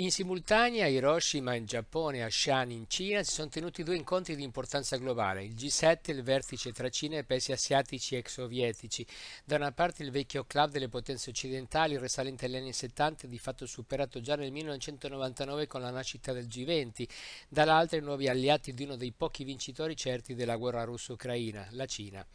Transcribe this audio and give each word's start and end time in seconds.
In 0.00 0.10
simultanea 0.10 0.86
a 0.86 0.88
Hiroshima 0.88 1.54
in 1.54 1.66
Giappone 1.66 2.16
e 2.16 2.22
a 2.22 2.28
Xi'an 2.28 2.70
in 2.70 2.88
Cina 2.88 3.22
si 3.22 3.32
sono 3.32 3.50
tenuti 3.50 3.82
due 3.82 3.96
incontri 3.96 4.34
di 4.34 4.42
importanza 4.42 4.96
globale, 4.96 5.44
il 5.44 5.54
G7 5.54 6.12
il 6.12 6.22
vertice 6.22 6.72
tra 6.72 6.88
Cina 6.88 7.18
e 7.18 7.24
paesi 7.24 7.52
asiatici 7.52 8.16
ex 8.16 8.32
sovietici. 8.32 9.06
Da 9.44 9.56
una 9.56 9.72
parte 9.72 10.02
il 10.02 10.10
vecchio 10.10 10.44
club 10.44 10.70
delle 10.70 10.88
potenze 10.88 11.28
occidentali 11.28 11.98
risalente 11.98 12.46
agli 12.46 12.56
anni 12.56 12.72
70 12.72 13.26
di 13.26 13.36
fatto 13.36 13.66
superato 13.66 14.22
già 14.22 14.36
nel 14.36 14.50
1999 14.52 15.66
con 15.66 15.82
la 15.82 15.90
nascita 15.90 16.32
del 16.32 16.46
G20, 16.46 17.06
dall'altra 17.50 17.98
i 17.98 18.00
nuovi 18.00 18.26
alleati 18.26 18.72
di 18.72 18.84
uno 18.84 18.96
dei 18.96 19.12
pochi 19.12 19.44
vincitori 19.44 19.96
certi 19.96 20.34
della 20.34 20.56
guerra 20.56 20.84
russo-ucraina, 20.84 21.68
la 21.72 21.84
Cina. 21.84 22.26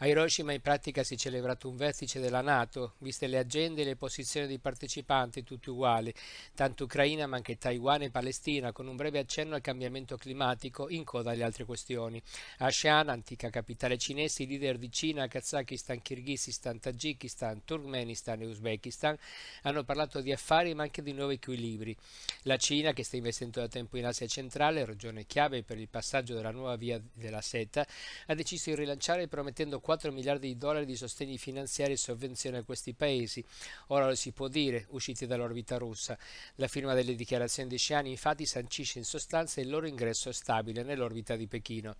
A 0.00 0.06
Hiroshima 0.06 0.52
in 0.52 0.60
pratica 0.60 1.02
si 1.02 1.14
è 1.14 1.16
celebrato 1.16 1.70
un 1.70 1.76
vertice 1.76 2.20
della 2.20 2.42
Nato, 2.42 2.96
viste 2.98 3.28
le 3.28 3.38
agende 3.38 3.80
e 3.80 3.86
le 3.86 3.96
posizioni 3.96 4.46
dei 4.46 4.58
partecipanti 4.58 5.42
tutti 5.42 5.70
uguali, 5.70 6.12
tanto 6.54 6.84
ucraini 6.84 7.12
Ucraina 7.14 7.26
ma 7.26 7.36
anche 7.36 7.56
Taiwan 7.56 8.02
e 8.02 8.10
Palestina, 8.10 8.72
con 8.72 8.88
un 8.88 8.96
breve 8.96 9.20
accenno 9.20 9.54
al 9.54 9.60
cambiamento 9.60 10.16
climatico 10.16 10.88
in 10.88 11.04
coda 11.04 11.30
alle 11.30 11.44
altre 11.44 11.64
questioni. 11.64 12.20
A 12.58 12.68
Xi'an, 12.68 13.08
antica 13.08 13.50
capitale 13.50 13.96
cinese, 13.96 14.42
i 14.42 14.46
leader 14.46 14.78
di 14.78 14.90
Cina, 14.90 15.28
Kazakistan, 15.28 16.02
Kirghizistan, 16.02 16.80
Tagikistan, 16.80 17.64
Turkmenistan 17.64 18.40
e 18.40 18.46
Uzbekistan 18.46 19.16
hanno 19.62 19.84
parlato 19.84 20.20
di 20.20 20.32
affari 20.32 20.74
ma 20.74 20.82
anche 20.82 21.02
di 21.02 21.12
nuovi 21.12 21.34
equilibri. 21.34 21.96
La 22.42 22.56
Cina, 22.56 22.92
che 22.92 23.04
sta 23.04 23.16
investendo 23.16 23.60
da 23.60 23.68
tempo 23.68 23.96
in 23.96 24.06
Asia 24.06 24.26
centrale, 24.26 24.84
regione 24.84 25.24
chiave 25.24 25.62
per 25.62 25.78
il 25.78 25.88
passaggio 25.88 26.34
della 26.34 26.50
nuova 26.50 26.76
via 26.76 27.00
della 27.12 27.40
seta, 27.40 27.86
ha 28.26 28.34
deciso 28.34 28.70
di 28.70 28.76
rilanciare 28.76 29.28
promettendo 29.28 29.78
4 29.80 30.10
miliardi 30.10 30.48
di 30.48 30.58
dollari 30.58 30.84
di 30.84 30.96
sostegni 30.96 31.38
finanziari 31.38 31.92
e 31.92 31.96
sovvenzioni 31.96 32.56
a 32.56 32.64
questi 32.64 32.92
paesi. 32.92 33.44
Ora 33.88 34.06
lo 34.08 34.14
si 34.14 34.32
può 34.32 34.48
dire, 34.48 34.86
usciti 34.90 35.26
dall'orbita 35.26 35.78
russa. 35.78 36.18
La 36.56 36.68
firma 36.68 36.94
del 36.94 37.03
delle 37.04 37.16
dichiarazioni 37.16 37.68
di 37.68 37.76
Sciani 37.76 38.10
infatti 38.10 38.46
sancisce 38.46 38.98
in 38.98 39.04
sostanza 39.04 39.60
il 39.60 39.68
loro 39.68 39.86
ingresso 39.86 40.32
stabile 40.32 40.82
nell'orbita 40.82 41.36
di 41.36 41.46
Pechino. 41.46 41.96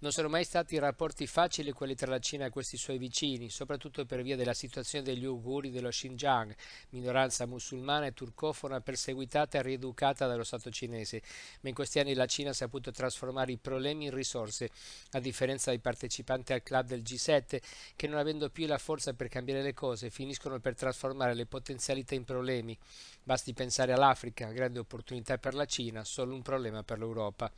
Non 0.00 0.12
sono 0.12 0.28
mai 0.28 0.44
stati 0.44 0.78
rapporti 0.78 1.26
facili 1.26 1.72
quelli 1.72 1.96
tra 1.96 2.08
la 2.08 2.20
Cina 2.20 2.44
e 2.44 2.50
questi 2.50 2.76
suoi 2.76 2.98
vicini, 2.98 3.50
soprattutto 3.50 4.06
per 4.06 4.22
via 4.22 4.36
della 4.36 4.54
situazione 4.54 5.04
degli 5.04 5.24
Uiguri 5.24 5.72
dello 5.72 5.88
Xinjiang, 5.88 6.54
minoranza 6.90 7.46
musulmana 7.46 8.06
e 8.06 8.12
turcofona 8.12 8.80
perseguitata 8.80 9.58
e 9.58 9.62
rieducata 9.62 10.28
dallo 10.28 10.44
Stato 10.44 10.70
cinese, 10.70 11.20
ma 11.62 11.70
in 11.70 11.74
questi 11.74 11.98
anni 11.98 12.14
la 12.14 12.26
Cina 12.26 12.50
ha 12.50 12.52
saputo 12.52 12.92
trasformare 12.92 13.50
i 13.50 13.56
problemi 13.56 14.04
in 14.04 14.14
risorse, 14.14 14.70
a 15.10 15.18
differenza 15.18 15.70
dei 15.70 15.80
partecipanti 15.80 16.52
al 16.52 16.62
club 16.62 16.86
del 16.86 17.02
G7, 17.02 17.60
che 17.96 18.06
non 18.06 18.18
avendo 18.18 18.50
più 18.50 18.68
la 18.68 18.78
forza 18.78 19.14
per 19.14 19.26
cambiare 19.26 19.62
le 19.62 19.74
cose, 19.74 20.10
finiscono 20.10 20.60
per 20.60 20.76
trasformare 20.76 21.34
le 21.34 21.46
potenzialità 21.46 22.14
in 22.14 22.22
problemi. 22.22 22.78
Basti 23.24 23.52
pensare 23.52 23.92
all'Africa, 23.92 24.46
grande 24.52 24.78
opportunità 24.78 25.38
per 25.38 25.54
la 25.54 25.64
Cina, 25.64 26.04
solo 26.04 26.36
un 26.36 26.42
problema 26.42 26.84
per 26.84 27.00
l'Europa. 27.00 27.50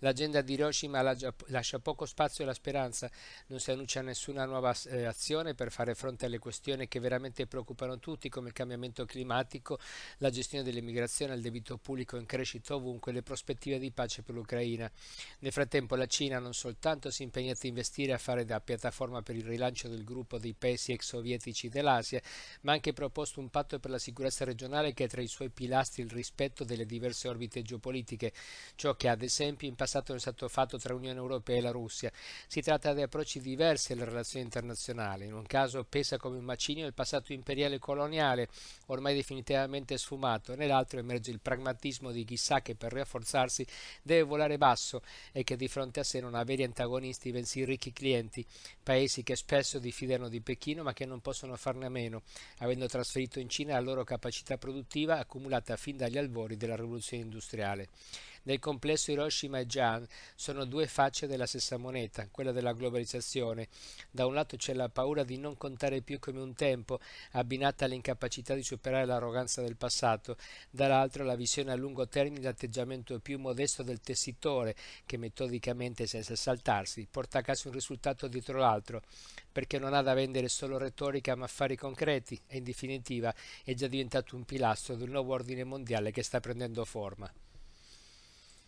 L'agenda 0.00 0.42
di 0.42 0.52
Hiroshima 0.52 1.00
lascia 1.46 1.84
poco 1.86 2.04
spazio 2.04 2.42
alla 2.42 2.52
speranza, 2.52 3.08
non 3.46 3.60
si 3.60 3.70
annuncia 3.70 4.02
nessuna 4.02 4.44
nuova 4.44 4.74
eh, 4.86 5.04
azione 5.04 5.54
per 5.54 5.70
fare 5.70 5.94
fronte 5.94 6.26
alle 6.26 6.40
questioni 6.40 6.88
che 6.88 6.98
veramente 6.98 7.46
preoccupano 7.46 8.00
tutti 8.00 8.28
come 8.28 8.48
il 8.48 8.54
cambiamento 8.54 9.04
climatico, 9.04 9.78
la 10.18 10.30
gestione 10.30 10.64
dell'immigrazione, 10.64 11.34
il 11.34 11.40
debito 11.40 11.76
pubblico 11.76 12.16
in 12.16 12.26
crescita 12.26 12.74
ovunque, 12.74 13.12
le 13.12 13.22
prospettive 13.22 13.78
di 13.78 13.92
pace 13.92 14.22
per 14.22 14.34
l'Ucraina. 14.34 14.90
Nel 15.38 15.52
frattempo 15.52 15.94
la 15.94 16.06
Cina 16.06 16.40
non 16.40 16.54
soltanto 16.54 17.12
si 17.12 17.22
impegnata 17.22 17.60
a 17.62 17.68
investire 17.68 18.12
a 18.12 18.18
fare 18.18 18.44
da 18.44 18.60
piattaforma 18.60 19.22
per 19.22 19.36
il 19.36 19.44
rilancio 19.44 19.86
del 19.86 20.02
gruppo 20.02 20.38
dei 20.38 20.54
paesi 20.58 20.90
ex 20.90 21.04
sovietici 21.04 21.68
dell'Asia, 21.68 22.20
ma 22.62 22.72
ha 22.72 22.74
anche 22.74 22.94
proposto 22.94 23.38
un 23.38 23.48
patto 23.48 23.78
per 23.78 23.92
la 23.92 24.00
sicurezza 24.00 24.44
regionale 24.44 24.92
che 24.92 25.04
ha 25.04 25.08
tra 25.08 25.22
i 25.22 25.28
suoi 25.28 25.50
pilastri 25.50 26.02
il 26.02 26.10
rispetto 26.10 26.64
delle 26.64 26.84
diverse 26.84 27.28
orbite 27.28 27.62
geopolitiche, 27.62 28.32
ciò 28.74 28.96
che 28.96 29.06
ad 29.06 29.22
esempio 29.22 29.68
in 29.68 29.76
passato 29.76 30.12
è 30.12 30.18
stato 30.18 30.48
fatto 30.48 30.78
tra 30.78 30.92
Unione 30.92 31.20
Europea 31.20 31.58
e 31.58 31.60
la. 31.60 31.74
Si 31.88 32.60
tratta 32.60 32.94
di 32.94 33.02
approcci 33.02 33.40
diversi 33.40 33.92
alle 33.92 34.04
relazioni 34.04 34.44
internazionali. 34.44 35.26
In 35.26 35.34
un 35.34 35.44
caso 35.46 35.84
pesa 35.84 36.16
come 36.16 36.38
un 36.38 36.44
macigno 36.44 36.86
il 36.86 36.94
passato 36.94 37.32
imperiale 37.32 37.78
coloniale, 37.78 38.48
ormai 38.86 39.14
definitivamente 39.14 39.98
sfumato, 39.98 40.54
nell'altro 40.54 40.98
emerge 40.98 41.30
il 41.30 41.40
pragmatismo 41.40 42.10
di 42.10 42.24
chissà 42.24 42.62
che 42.62 42.74
per 42.74 42.92
rafforzarsi 42.92 43.66
deve 44.02 44.22
volare 44.22 44.58
basso 44.58 45.02
e 45.32 45.44
che 45.44 45.56
di 45.56 45.68
fronte 45.68 46.00
a 46.00 46.04
sé 46.04 46.20
non 46.20 46.34
ha 46.34 46.44
veri 46.44 46.64
antagonisti, 46.64 47.30
bensì 47.30 47.64
ricchi 47.64 47.92
clienti, 47.92 48.44
paesi 48.82 49.22
che 49.22 49.36
spesso 49.36 49.78
diffidano 49.78 50.28
di 50.28 50.40
Pechino 50.40 50.82
ma 50.82 50.92
che 50.92 51.04
non 51.04 51.20
possono 51.20 51.56
farne 51.56 51.86
a 51.86 51.90
meno, 51.90 52.22
avendo 52.58 52.86
trasferito 52.86 53.38
in 53.38 53.48
Cina 53.48 53.74
la 53.74 53.80
loro 53.80 54.04
capacità 54.04 54.56
produttiva 54.56 55.18
accumulata 55.18 55.76
fin 55.76 55.96
dagli 55.96 56.18
albori 56.18 56.56
della 56.56 56.76
rivoluzione 56.76 57.22
industriale. 57.22 57.88
Nel 58.46 58.60
complesso 58.60 59.10
Hiroshima 59.10 59.58
e 59.58 59.66
Jian 59.66 60.06
sono 60.36 60.64
due 60.66 60.86
facce 60.86 61.26
della 61.26 61.46
stessa 61.46 61.78
moneta, 61.78 62.28
quella 62.30 62.52
della 62.52 62.74
globalizzazione. 62.74 63.66
Da 64.08 64.24
un 64.24 64.34
lato 64.34 64.56
c'è 64.56 64.72
la 64.72 64.88
paura 64.88 65.24
di 65.24 65.36
non 65.36 65.56
contare 65.56 66.00
più 66.00 66.20
come 66.20 66.40
un 66.40 66.54
tempo, 66.54 67.00
abbinata 67.32 67.84
all'incapacità 67.84 68.54
di 68.54 68.62
superare 68.62 69.04
l'arroganza 69.04 69.62
del 69.62 69.74
passato, 69.74 70.36
dall'altro 70.70 71.24
la 71.24 71.34
visione 71.34 71.72
a 71.72 71.74
lungo 71.74 72.06
termine 72.06 72.44
l'atteggiamento 72.44 73.18
più 73.18 73.40
modesto 73.40 73.82
del 73.82 74.00
tessitore, 74.00 74.76
che 75.04 75.16
metodicamente, 75.16 76.06
senza 76.06 76.36
saltarsi, 76.36 77.08
porta 77.10 77.40
a 77.40 77.42
casa 77.42 77.66
un 77.66 77.74
risultato 77.74 78.28
dietro 78.28 78.58
l'altro, 78.58 79.02
perché 79.50 79.80
non 79.80 79.92
ha 79.92 80.02
da 80.02 80.14
vendere 80.14 80.46
solo 80.46 80.78
retorica 80.78 81.34
ma 81.34 81.46
affari 81.46 81.74
concreti 81.74 82.40
e 82.46 82.58
in 82.58 82.64
definitiva 82.64 83.34
è 83.64 83.74
già 83.74 83.88
diventato 83.88 84.36
un 84.36 84.44
pilastro 84.44 84.94
del 84.94 85.10
nuovo 85.10 85.32
ordine 85.32 85.64
mondiale 85.64 86.12
che 86.12 86.22
sta 86.22 86.38
prendendo 86.38 86.84
forma. 86.84 87.28